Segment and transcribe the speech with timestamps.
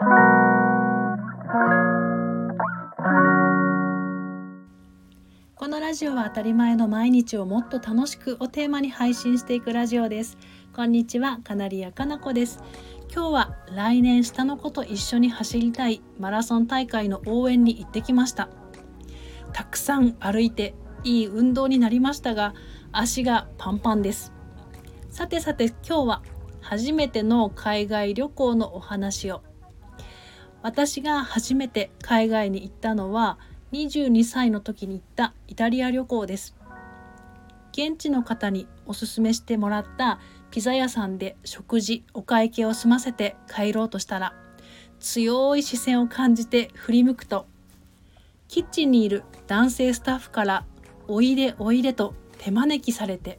[0.00, 0.04] こ
[5.66, 10.38] のラジオは当たり前の毎日をもっと楽しくをテーマに配信していくラジオです。
[10.72, 12.62] こんにちはカナリアかなこです。
[13.12, 18.50] 今日は来年下の子と一緒に走りたいマラソン大会の応援に行ってきました。
[19.52, 22.54] たくさん歩いていい運動になりましたが
[22.92, 24.32] 足がパンパンです。
[25.10, 26.22] さてさて今日は
[26.60, 29.42] 初めての海外旅行のお話を
[30.62, 33.38] 私が初めて海外に行ったのは
[33.72, 36.58] 22歳の時に行ったイタリア旅行です。
[37.78, 40.18] 現地の方におすすめしてもらった
[40.50, 44.34] ピザ屋さんで食事お会計を済ませて帰ろうとしたら
[44.98, 47.46] 強い視線を感じて振り向くと
[48.48, 50.64] キッチンにいる男性スタッフから
[51.06, 53.38] 「おいでおいで」と手招きされて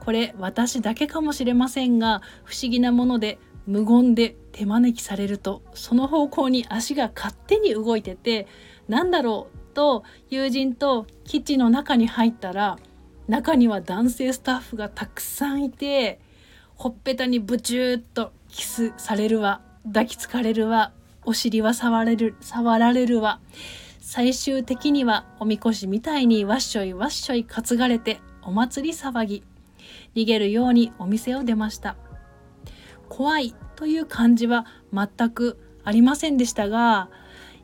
[0.00, 8.46] これ私だけかもしれませんが不思議なもので無言で手招きされるとその方向に足が勝手に動いてて
[8.88, 12.78] なんだろうと友人とキッチンの中に入ったら
[13.28, 16.20] 中には男性スタッフがたくさんいて
[16.74, 20.92] ほっぺたにブチューッとキスされるわ抱きつかれるわ
[21.24, 23.40] お尻は触れる触られるわ。
[24.00, 29.44] 最終的にはおみこしみたいにわっしょいわっしょい担がれてお祭り騒ぎ。
[30.14, 31.96] 逃げるようにお店を出ました。
[33.12, 37.10] 怖いという感じは全くありませんでしたが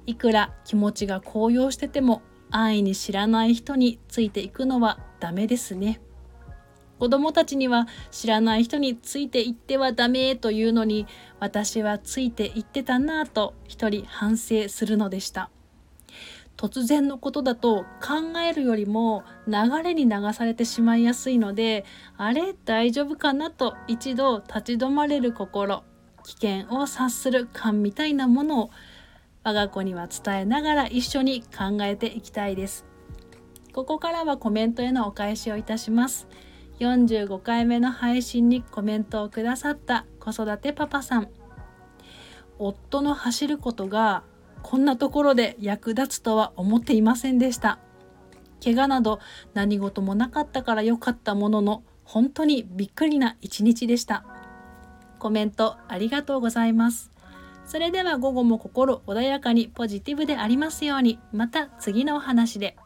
[0.04, 6.02] いくら気持ちが高揚してても安易に知らない人についていくのはダメですね。
[6.98, 11.06] 子供たちには知らない人についていってはダメというのに
[11.40, 15.50] 私はついていってたなぁと一人反省するのでした。
[16.58, 25.84] 突然のことだと考えるよりも流れに流されてしまいやすいのであれ大丈夫かなと一度立ち止まれる心
[26.24, 28.70] 危険を察する感みたいなものを
[29.44, 32.84] 我が子には伝えながら一緒に考えていきたいです。
[33.72, 36.28] ここからはコメントへのお返しをいたします。
[36.80, 41.28] 45回目の配信にコメントをくださった子育てパパさん。
[42.58, 44.22] 夫の走ることが
[44.68, 47.78] こんなところで役立つとは思っていませんでした。
[48.62, 49.18] 怪我など
[49.54, 54.26] 何事もなかったから良かったものの本当にびっくりな一日でした。
[55.18, 57.10] コメントありがとうございます。
[57.64, 62.76] それでは午後も心穏やかにポジティブでありますようにまた次のお話で。